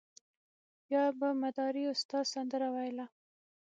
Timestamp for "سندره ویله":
2.33-3.05